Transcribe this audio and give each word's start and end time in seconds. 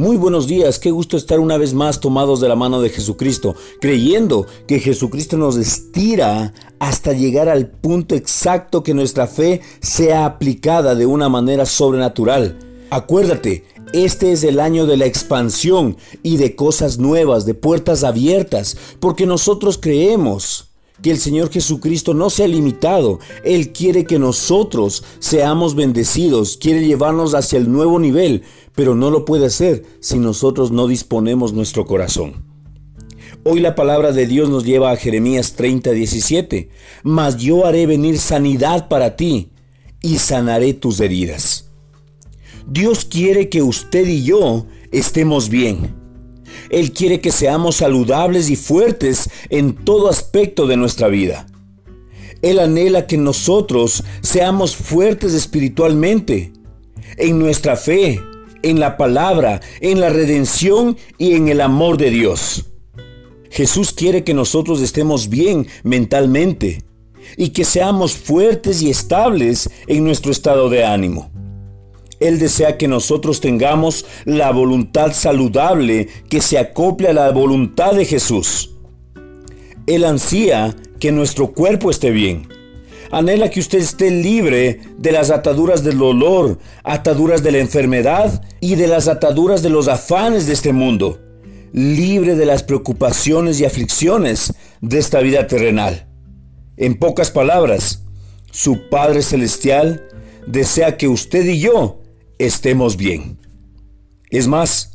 Muy 0.00 0.16
buenos 0.16 0.46
días, 0.46 0.78
qué 0.78 0.90
gusto 0.90 1.18
estar 1.18 1.40
una 1.40 1.58
vez 1.58 1.74
más 1.74 2.00
tomados 2.00 2.40
de 2.40 2.48
la 2.48 2.56
mano 2.56 2.80
de 2.80 2.88
Jesucristo, 2.88 3.54
creyendo 3.82 4.46
que 4.66 4.80
Jesucristo 4.80 5.36
nos 5.36 5.58
estira 5.58 6.54
hasta 6.78 7.12
llegar 7.12 7.50
al 7.50 7.66
punto 7.66 8.14
exacto 8.14 8.82
que 8.82 8.94
nuestra 8.94 9.26
fe 9.26 9.60
sea 9.82 10.24
aplicada 10.24 10.94
de 10.94 11.04
una 11.04 11.28
manera 11.28 11.66
sobrenatural. 11.66 12.58
Acuérdate, 12.88 13.66
este 13.92 14.32
es 14.32 14.42
el 14.42 14.58
año 14.58 14.86
de 14.86 14.96
la 14.96 15.04
expansión 15.04 15.98
y 16.22 16.38
de 16.38 16.56
cosas 16.56 16.96
nuevas, 16.96 17.44
de 17.44 17.52
puertas 17.52 18.02
abiertas, 18.02 18.78
porque 19.00 19.26
nosotros 19.26 19.76
creemos 19.76 20.69
que 21.02 21.10
el 21.10 21.18
Señor 21.18 21.50
Jesucristo 21.50 22.14
no 22.14 22.30
se 22.30 22.44
ha 22.44 22.48
limitado. 22.48 23.20
Él 23.44 23.72
quiere 23.72 24.04
que 24.04 24.18
nosotros 24.18 25.04
seamos 25.18 25.74
bendecidos, 25.74 26.56
quiere 26.56 26.86
llevarnos 26.86 27.34
hacia 27.34 27.58
el 27.58 27.70
nuevo 27.70 27.98
nivel, 27.98 28.42
pero 28.74 28.94
no 28.94 29.10
lo 29.10 29.24
puede 29.24 29.46
hacer 29.46 29.84
si 30.00 30.18
nosotros 30.18 30.70
no 30.70 30.86
disponemos 30.86 31.52
nuestro 31.52 31.86
corazón. 31.86 32.44
Hoy 33.42 33.60
la 33.60 33.74
palabra 33.74 34.12
de 34.12 34.26
Dios 34.26 34.50
nos 34.50 34.64
lleva 34.64 34.90
a 34.90 34.96
Jeremías 34.96 35.54
30, 35.54 35.92
17. 35.92 36.68
Mas 37.02 37.38
yo 37.38 37.64
haré 37.64 37.86
venir 37.86 38.18
sanidad 38.18 38.88
para 38.88 39.16
ti 39.16 39.48
y 40.02 40.18
sanaré 40.18 40.74
tus 40.74 41.00
heridas. 41.00 41.70
Dios 42.66 43.06
quiere 43.06 43.48
que 43.48 43.62
usted 43.62 44.06
y 44.06 44.24
yo 44.24 44.66
estemos 44.92 45.48
bien. 45.48 45.99
Él 46.70 46.92
quiere 46.92 47.20
que 47.20 47.32
seamos 47.32 47.76
saludables 47.76 48.50
y 48.50 48.56
fuertes 48.56 49.28
en 49.48 49.74
todo 49.74 50.08
aspecto 50.08 50.66
de 50.66 50.76
nuestra 50.76 51.08
vida. 51.08 51.46
Él 52.42 52.58
anhela 52.58 53.06
que 53.06 53.18
nosotros 53.18 54.02
seamos 54.22 54.74
fuertes 54.74 55.34
espiritualmente, 55.34 56.52
en 57.16 57.38
nuestra 57.38 57.76
fe, 57.76 58.20
en 58.62 58.80
la 58.80 58.96
palabra, 58.96 59.60
en 59.80 60.00
la 60.00 60.08
redención 60.08 60.96
y 61.18 61.34
en 61.34 61.48
el 61.48 61.60
amor 61.60 61.96
de 61.96 62.10
Dios. 62.10 62.66
Jesús 63.50 63.92
quiere 63.92 64.24
que 64.24 64.32
nosotros 64.32 64.80
estemos 64.80 65.28
bien 65.28 65.66
mentalmente 65.82 66.84
y 67.36 67.50
que 67.50 67.64
seamos 67.64 68.12
fuertes 68.12 68.80
y 68.80 68.90
estables 68.90 69.68
en 69.86 70.04
nuestro 70.04 70.30
estado 70.30 70.68
de 70.70 70.84
ánimo. 70.84 71.30
Él 72.20 72.38
desea 72.38 72.76
que 72.76 72.86
nosotros 72.86 73.40
tengamos 73.40 74.04
la 74.26 74.52
voluntad 74.52 75.12
saludable 75.14 76.08
que 76.28 76.42
se 76.42 76.58
acople 76.58 77.08
a 77.08 77.14
la 77.14 77.30
voluntad 77.32 77.92
de 77.92 78.04
Jesús. 78.04 78.76
Él 79.86 80.04
ansía 80.04 80.76
que 81.00 81.12
nuestro 81.12 81.52
cuerpo 81.52 81.90
esté 81.90 82.10
bien. 82.10 82.46
Anhela 83.10 83.50
que 83.50 83.58
usted 83.58 83.78
esté 83.78 84.10
libre 84.10 84.80
de 84.98 85.10
las 85.10 85.30
ataduras 85.30 85.82
del 85.82 85.98
dolor, 85.98 86.58
ataduras 86.84 87.42
de 87.42 87.52
la 87.52 87.58
enfermedad 87.58 88.42
y 88.60 88.76
de 88.76 88.86
las 88.86 89.08
ataduras 89.08 89.62
de 89.62 89.70
los 89.70 89.88
afanes 89.88 90.46
de 90.46 90.52
este 90.52 90.72
mundo. 90.72 91.18
Libre 91.72 92.36
de 92.36 92.46
las 92.46 92.62
preocupaciones 92.62 93.58
y 93.60 93.64
aflicciones 93.64 94.52
de 94.80 94.98
esta 94.98 95.20
vida 95.20 95.46
terrenal. 95.46 96.06
En 96.76 96.98
pocas 96.98 97.30
palabras, 97.30 98.04
su 98.52 98.88
Padre 98.90 99.22
Celestial 99.22 100.06
desea 100.46 100.96
que 100.96 101.08
usted 101.08 101.44
y 101.46 101.58
yo 101.60 102.00
estemos 102.40 102.96
bien. 102.96 103.38
Es 104.30 104.48
más, 104.48 104.92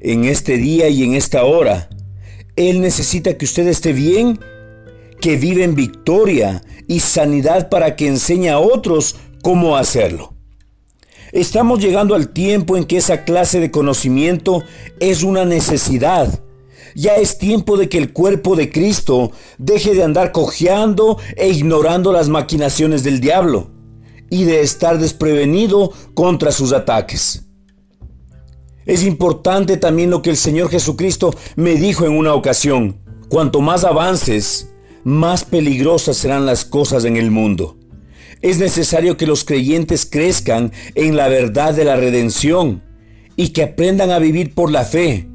en 0.00 0.24
este 0.24 0.56
día 0.56 0.88
y 0.88 1.02
en 1.02 1.14
esta 1.14 1.44
hora, 1.44 1.88
Él 2.56 2.80
necesita 2.80 3.36
que 3.36 3.44
usted 3.44 3.66
esté 3.66 3.92
bien, 3.92 4.38
que 5.20 5.36
vive 5.36 5.64
en 5.64 5.74
victoria 5.74 6.62
y 6.86 7.00
sanidad 7.00 7.68
para 7.68 7.96
que 7.96 8.06
enseñe 8.06 8.48
a 8.48 8.60
otros 8.60 9.16
cómo 9.42 9.76
hacerlo. 9.76 10.34
Estamos 11.32 11.80
llegando 11.80 12.14
al 12.14 12.28
tiempo 12.28 12.76
en 12.76 12.84
que 12.84 12.98
esa 12.98 13.24
clase 13.24 13.58
de 13.58 13.72
conocimiento 13.72 14.62
es 15.00 15.24
una 15.24 15.44
necesidad. 15.44 16.40
Ya 16.94 17.16
es 17.16 17.38
tiempo 17.38 17.76
de 17.76 17.88
que 17.88 17.98
el 17.98 18.12
cuerpo 18.12 18.54
de 18.54 18.70
Cristo 18.70 19.32
deje 19.58 19.94
de 19.94 20.04
andar 20.04 20.30
cojeando 20.30 21.18
e 21.36 21.48
ignorando 21.48 22.12
las 22.12 22.28
maquinaciones 22.28 23.02
del 23.02 23.18
diablo 23.18 23.74
y 24.30 24.44
de 24.44 24.62
estar 24.62 24.98
desprevenido 24.98 25.92
contra 26.14 26.52
sus 26.52 26.72
ataques. 26.72 27.44
Es 28.86 29.02
importante 29.02 29.76
también 29.76 30.10
lo 30.10 30.20
que 30.20 30.30
el 30.30 30.36
Señor 30.36 30.68
Jesucristo 30.68 31.34
me 31.56 31.74
dijo 31.76 32.04
en 32.04 32.12
una 32.12 32.34
ocasión. 32.34 33.00
Cuanto 33.28 33.60
más 33.60 33.84
avances, 33.84 34.70
más 35.04 35.44
peligrosas 35.44 36.16
serán 36.16 36.44
las 36.44 36.64
cosas 36.64 37.04
en 37.04 37.16
el 37.16 37.30
mundo. 37.30 37.78
Es 38.42 38.58
necesario 38.58 39.16
que 39.16 39.26
los 39.26 39.44
creyentes 39.44 40.04
crezcan 40.04 40.72
en 40.94 41.16
la 41.16 41.28
verdad 41.28 41.74
de 41.74 41.84
la 41.84 41.96
redención 41.96 42.82
y 43.36 43.48
que 43.48 43.62
aprendan 43.62 44.10
a 44.10 44.18
vivir 44.18 44.54
por 44.54 44.70
la 44.70 44.84
fe 44.84 45.28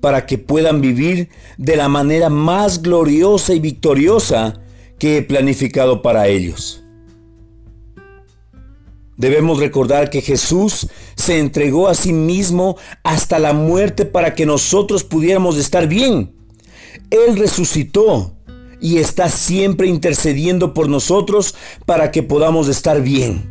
para 0.00 0.26
que 0.26 0.38
puedan 0.38 0.80
vivir 0.80 1.28
de 1.58 1.76
la 1.76 1.88
manera 1.88 2.28
más 2.28 2.82
gloriosa 2.82 3.54
y 3.54 3.60
victoriosa 3.60 4.60
que 4.98 5.18
he 5.18 5.22
planificado 5.22 6.02
para 6.02 6.28
ellos. 6.28 6.81
Debemos 9.22 9.60
recordar 9.60 10.10
que 10.10 10.20
Jesús 10.20 10.88
se 11.14 11.38
entregó 11.38 11.86
a 11.86 11.94
sí 11.94 12.12
mismo 12.12 12.76
hasta 13.04 13.38
la 13.38 13.52
muerte 13.52 14.04
para 14.04 14.34
que 14.34 14.46
nosotros 14.46 15.04
pudiéramos 15.04 15.58
estar 15.58 15.86
bien. 15.86 16.32
Él 17.08 17.36
resucitó 17.36 18.32
y 18.80 18.98
está 18.98 19.28
siempre 19.28 19.86
intercediendo 19.86 20.74
por 20.74 20.88
nosotros 20.88 21.54
para 21.86 22.10
que 22.10 22.24
podamos 22.24 22.66
estar 22.66 23.00
bien. 23.00 23.48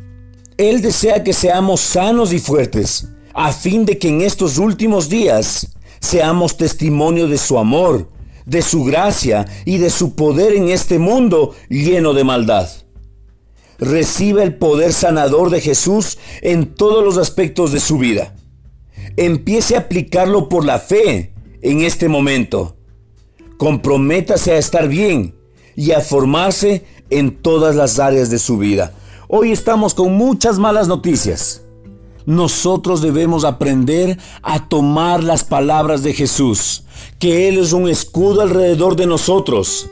Él 0.58 0.82
desea 0.82 1.24
que 1.24 1.32
seamos 1.32 1.80
sanos 1.80 2.34
y 2.34 2.40
fuertes, 2.40 3.08
a 3.34 3.54
fin 3.54 3.86
de 3.86 3.98
que 3.98 4.10
en 4.10 4.24
estos 4.24 4.58
últimos 4.58 5.08
días 5.08 5.68
seamos 6.02 6.58
testimonio 6.58 7.30
de 7.30 7.38
su 7.38 7.58
amor, 7.58 8.10
de 8.46 8.62
su 8.62 8.84
gracia 8.84 9.46
y 9.64 9.78
de 9.78 9.90
su 9.90 10.16
poder 10.16 10.52
en 10.54 10.68
este 10.68 11.00
mundo 11.00 11.56
lleno 11.70 12.14
de 12.14 12.26
maldad 12.26 12.68
recibe 13.82 14.44
el 14.44 14.56
poder 14.56 14.94
sanador 14.94 15.50
de 15.50 15.60
Jesús 15.60 16.20
en 16.42 16.76
todos 16.76 17.04
los 17.04 17.18
aspectos 17.18 17.74
de 17.74 17.82
su 17.82 17.98
vida. 17.98 18.34
Empiece 19.18 19.76
a 19.76 19.80
aplicarlo 19.80 20.48
por 20.48 20.64
la 20.64 20.80
fe 20.80 21.34
en 21.62 21.82
este 21.82 22.08
momento. 22.08 22.78
Comprométase 23.58 24.54
a 24.54 24.58
estar 24.58 24.88
bien 24.88 25.36
y 25.76 25.92
a 25.92 26.00
formarse 26.00 26.86
en 27.10 27.42
todas 27.42 27.76
las 27.76 28.00
áreas 28.00 28.30
de 28.30 28.40
su 28.40 28.58
vida. 28.58 28.94
Hoy 29.28 29.52
estamos 29.52 29.94
con 29.94 30.14
muchas 30.14 30.60
malas 30.60 30.88
noticias. 30.88 31.64
Nosotros 32.26 33.02
debemos 33.02 33.44
aprender 33.44 34.18
a 34.44 34.70
tomar 34.70 35.24
las 35.24 35.44
palabras 35.44 36.04
de 36.04 36.14
Jesús, 36.14 36.84
que 37.18 37.48
Él 37.48 37.58
es 37.58 37.74
un 37.74 37.90
escudo 37.90 38.42
alrededor 38.42 38.96
de 38.96 39.08
nosotros. 39.08 39.90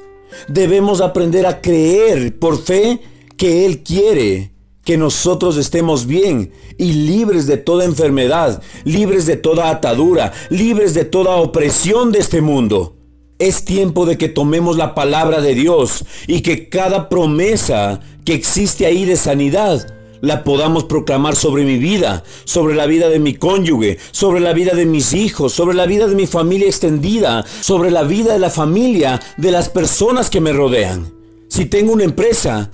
Debemos 0.47 1.01
aprender 1.01 1.47
a 1.47 1.59
creer 1.59 2.37
por 2.37 2.61
fe 2.61 3.01
que 3.39 3.65
Él 3.65 3.83
quiere 3.83 4.51
que 4.83 4.97
nosotros 4.97 5.55
estemos 5.55 6.05
bien 6.05 6.51
y 6.77 6.91
libres 6.91 7.47
de 7.47 7.55
toda 7.55 7.85
enfermedad, 7.85 8.61
libres 8.83 9.25
de 9.25 9.37
toda 9.37 9.69
atadura, 9.69 10.33
libres 10.49 10.93
de 10.93 11.05
toda 11.05 11.37
opresión 11.37 12.11
de 12.11 12.19
este 12.19 12.41
mundo. 12.41 12.97
Es 13.39 13.63
tiempo 13.63 14.05
de 14.05 14.17
que 14.17 14.27
tomemos 14.27 14.75
la 14.75 14.93
palabra 14.93 15.39
de 15.39 15.55
Dios 15.55 16.03
y 16.27 16.41
que 16.41 16.67
cada 16.67 17.07
promesa 17.07 18.01
que 18.25 18.33
existe 18.33 18.85
ahí 18.85 19.05
de 19.05 19.15
sanidad 19.15 19.87
la 20.19 20.43
podamos 20.43 20.83
proclamar 20.83 21.37
sobre 21.37 21.63
mi 21.63 21.77
vida, 21.77 22.25
sobre 22.43 22.75
la 22.75 22.87
vida 22.87 23.07
de 23.07 23.19
mi 23.19 23.35
cónyuge, 23.35 23.99
sobre 24.11 24.41
la 24.41 24.51
vida 24.51 24.73
de 24.73 24.85
mis 24.85 25.13
hijos, 25.13 25.53
sobre 25.53 25.77
la 25.77 25.85
vida 25.85 26.07
de 26.07 26.15
mi 26.15 26.27
familia 26.27 26.67
extendida, 26.67 27.45
sobre 27.61 27.89
la 27.89 28.03
vida 28.03 28.33
de 28.33 28.39
la 28.39 28.49
familia 28.49 29.21
de 29.37 29.51
las 29.51 29.69
personas 29.69 30.29
que 30.29 30.41
me 30.41 30.51
rodean. 30.51 31.13
Si 31.47 31.67
tengo 31.67 31.93
una 31.93 32.03
empresa, 32.03 32.69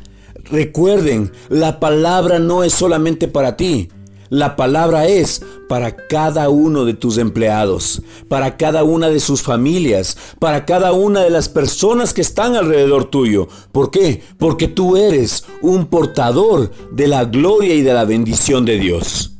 Recuerden, 0.45 1.31
la 1.49 1.79
palabra 1.79 2.39
no 2.39 2.63
es 2.63 2.73
solamente 2.73 3.27
para 3.27 3.57
ti. 3.57 3.89
La 4.29 4.55
palabra 4.55 5.07
es 5.07 5.41
para 5.69 5.95
cada 5.95 6.49
uno 6.49 6.83
de 6.83 6.95
tus 6.95 7.17
empleados, 7.19 8.01
para 8.27 8.57
cada 8.57 8.83
una 8.83 9.07
de 9.07 9.19
sus 9.19 9.43
familias, 9.43 10.17
para 10.39 10.65
cada 10.65 10.93
una 10.93 11.21
de 11.21 11.29
las 11.29 11.47
personas 11.47 12.13
que 12.13 12.21
están 12.21 12.55
alrededor 12.55 13.05
tuyo. 13.05 13.47
¿Por 13.71 13.91
qué? 13.91 14.23
Porque 14.37 14.67
tú 14.67 14.97
eres 14.97 15.45
un 15.61 15.85
portador 15.85 16.71
de 16.91 17.07
la 17.07 17.25
gloria 17.25 17.75
y 17.75 17.81
de 17.81 17.93
la 17.93 18.05
bendición 18.05 18.65
de 18.65 18.79
Dios. 18.79 19.31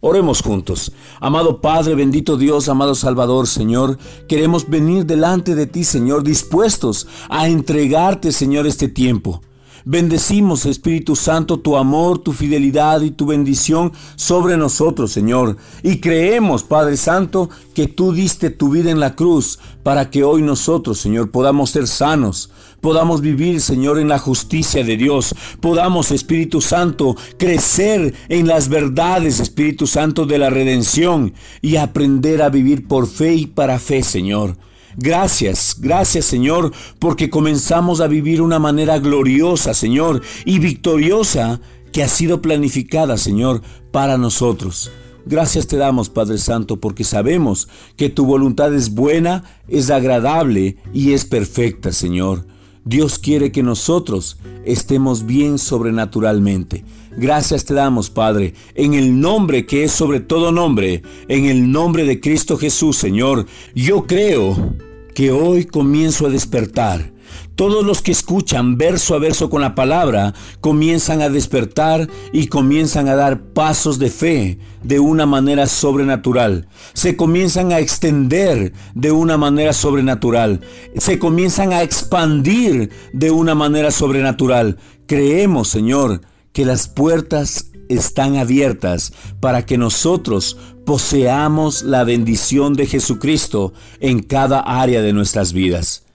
Oremos 0.00 0.42
juntos. 0.42 0.92
Amado 1.20 1.60
Padre, 1.60 1.96
bendito 1.96 2.36
Dios, 2.36 2.68
amado 2.68 2.94
Salvador, 2.94 3.48
Señor, 3.48 3.98
queremos 4.28 4.68
venir 4.68 5.06
delante 5.06 5.56
de 5.56 5.66
ti, 5.66 5.82
Señor, 5.82 6.22
dispuestos 6.22 7.08
a 7.28 7.48
entregarte, 7.48 8.30
Señor, 8.30 8.68
este 8.68 8.86
tiempo. 8.86 9.42
Bendecimos, 9.84 10.66
Espíritu 10.66 11.16
Santo, 11.16 11.60
tu 11.60 11.76
amor, 11.76 12.18
tu 12.18 12.32
fidelidad 12.32 13.00
y 13.02 13.10
tu 13.10 13.26
bendición 13.26 13.92
sobre 14.16 14.56
nosotros, 14.56 15.12
Señor. 15.12 15.56
Y 15.82 15.98
creemos, 15.98 16.64
Padre 16.64 16.96
Santo, 16.96 17.48
que 17.74 17.86
tú 17.86 18.12
diste 18.12 18.50
tu 18.50 18.70
vida 18.70 18.90
en 18.90 19.00
la 19.00 19.14
cruz 19.14 19.58
para 19.82 20.10
que 20.10 20.24
hoy 20.24 20.42
nosotros, 20.42 20.98
Señor, 20.98 21.30
podamos 21.30 21.70
ser 21.70 21.86
sanos, 21.86 22.50
podamos 22.80 23.20
vivir, 23.20 23.60
Señor, 23.60 23.98
en 23.98 24.08
la 24.08 24.18
justicia 24.18 24.84
de 24.84 24.96
Dios. 24.96 25.34
Podamos, 25.60 26.10
Espíritu 26.10 26.60
Santo, 26.60 27.16
crecer 27.38 28.14
en 28.28 28.46
las 28.46 28.68
verdades, 28.68 29.40
Espíritu 29.40 29.86
Santo, 29.86 30.26
de 30.26 30.38
la 30.38 30.50
redención 30.50 31.34
y 31.62 31.76
aprender 31.76 32.42
a 32.42 32.50
vivir 32.50 32.86
por 32.86 33.06
fe 33.06 33.34
y 33.34 33.46
para 33.46 33.78
fe, 33.78 34.02
Señor. 34.02 34.56
Gracias, 35.00 35.76
gracias 35.78 36.24
Señor, 36.24 36.72
porque 36.98 37.30
comenzamos 37.30 38.00
a 38.00 38.08
vivir 38.08 38.42
una 38.42 38.58
manera 38.58 38.98
gloriosa, 38.98 39.72
Señor, 39.72 40.22
y 40.44 40.58
victoriosa 40.58 41.60
que 41.92 42.02
ha 42.02 42.08
sido 42.08 42.42
planificada, 42.42 43.16
Señor, 43.16 43.62
para 43.92 44.18
nosotros. 44.18 44.90
Gracias 45.24 45.68
te 45.68 45.76
damos, 45.76 46.10
Padre 46.10 46.38
Santo, 46.38 46.80
porque 46.80 47.04
sabemos 47.04 47.68
que 47.96 48.08
tu 48.08 48.26
voluntad 48.26 48.74
es 48.74 48.92
buena, 48.92 49.44
es 49.68 49.88
agradable 49.90 50.78
y 50.92 51.12
es 51.12 51.24
perfecta, 51.24 51.92
Señor. 51.92 52.46
Dios 52.84 53.20
quiere 53.20 53.52
que 53.52 53.62
nosotros 53.62 54.38
estemos 54.64 55.26
bien 55.26 55.58
sobrenaturalmente. 55.58 56.84
Gracias 57.16 57.64
te 57.64 57.74
damos, 57.74 58.10
Padre, 58.10 58.54
en 58.74 58.94
el 58.94 59.20
nombre 59.20 59.66
que 59.66 59.84
es 59.84 59.92
sobre 59.92 60.20
todo 60.20 60.50
nombre, 60.50 61.02
en 61.28 61.44
el 61.44 61.70
nombre 61.70 62.04
de 62.04 62.20
Cristo 62.20 62.56
Jesús, 62.56 62.96
Señor. 62.96 63.46
Yo 63.74 64.06
creo 64.06 64.77
que 65.18 65.32
hoy 65.32 65.64
comienzo 65.64 66.26
a 66.26 66.30
despertar 66.30 67.12
todos 67.56 67.84
los 67.84 68.02
que 68.02 68.12
escuchan 68.12 68.78
verso 68.78 69.16
a 69.16 69.18
verso 69.18 69.50
con 69.50 69.62
la 69.62 69.74
palabra 69.74 70.32
comienzan 70.60 71.22
a 71.22 71.28
despertar 71.28 72.08
y 72.32 72.46
comienzan 72.46 73.08
a 73.08 73.16
dar 73.16 73.42
pasos 73.46 73.98
de 73.98 74.10
fe 74.10 74.60
de 74.84 75.00
una 75.00 75.26
manera 75.26 75.66
sobrenatural. 75.66 76.68
Se 76.92 77.16
comienzan 77.16 77.72
a 77.72 77.80
extender 77.80 78.72
de 78.94 79.10
una 79.10 79.36
manera 79.36 79.72
sobrenatural. 79.72 80.60
Se 80.98 81.18
comienzan 81.18 81.72
a 81.72 81.82
expandir 81.82 82.90
de 83.12 83.32
una 83.32 83.56
manera 83.56 83.90
sobrenatural. 83.90 84.78
Creemos, 85.08 85.66
Señor, 85.66 86.20
que 86.52 86.64
las 86.64 86.86
puertas 86.86 87.72
están 87.88 88.36
abiertas 88.36 89.12
para 89.40 89.66
que 89.66 89.78
nosotros 89.78 90.56
poseamos 90.88 91.82
la 91.82 92.02
bendición 92.02 92.72
de 92.72 92.86
Jesucristo 92.86 93.74
en 94.00 94.20
cada 94.20 94.60
área 94.60 95.02
de 95.02 95.12
nuestras 95.12 95.52
vidas 95.52 96.06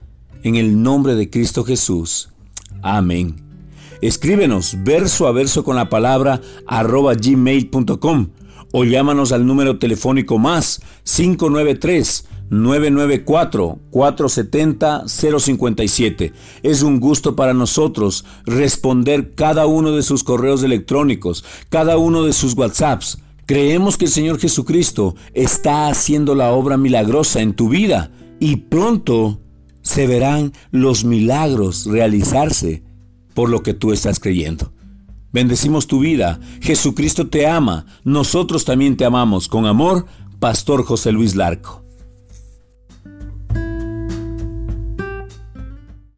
en 0.42 0.56
el 0.56 0.82
nombre 0.82 1.14
de 1.14 1.30
Cristo 1.30 1.62
Jesús. 1.62 2.30
Amén. 2.82 3.36
Escríbenos 4.02 4.76
verso 4.82 5.28
a 5.28 5.32
verso 5.32 5.62
con 5.62 5.76
la 5.76 5.88
palabra 5.88 6.40
arroba 6.66 7.14
gmail.com 7.14 8.30
o 8.72 8.82
llámanos 8.82 9.30
al 9.30 9.46
número 9.46 9.78
telefónico 9.78 10.38
más 10.38 10.80
593 11.04 12.26
994 12.50 13.78
470 13.90 15.04
057. 15.06 16.32
Es 16.64 16.82
un 16.82 16.98
gusto 16.98 17.36
para 17.36 17.54
nosotros 17.54 18.24
responder 18.44 19.36
cada 19.36 19.66
uno 19.66 19.92
de 19.92 20.02
sus 20.02 20.24
correos 20.24 20.64
electrónicos, 20.64 21.44
cada 21.68 21.96
uno 21.96 22.24
de 22.24 22.32
sus 22.32 22.54
WhatsApps. 22.54 23.18
Creemos 23.46 23.98
que 23.98 24.06
el 24.06 24.10
Señor 24.10 24.38
Jesucristo 24.38 25.14
está 25.34 25.88
haciendo 25.88 26.34
la 26.34 26.52
obra 26.52 26.76
milagrosa 26.76 27.40
en 27.40 27.54
tu 27.54 27.68
vida 27.68 28.10
y 28.40 28.56
pronto 28.56 29.40
se 29.82 30.06
verán 30.06 30.52
los 30.70 31.04
milagros 31.04 31.84
realizarse 31.86 32.82
por 33.34 33.50
lo 33.50 33.62
que 33.62 33.74
tú 33.74 33.92
estás 33.92 34.18
creyendo. 34.18 34.72
Bendecimos 35.32 35.86
tu 35.86 36.00
vida. 36.00 36.40
Jesucristo 36.60 37.28
te 37.28 37.46
ama. 37.46 37.86
Nosotros 38.04 38.64
también 38.64 38.96
te 38.96 39.04
amamos. 39.04 39.48
Con 39.48 39.66
amor, 39.66 40.06
Pastor 40.38 40.84
José 40.84 41.12
Luis 41.12 41.34
Larco. 41.34 41.83